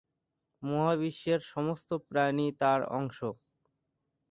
[0.63, 3.19] মহাবিশ্বের সমস্ত প্রাণী তাঁর অংশ।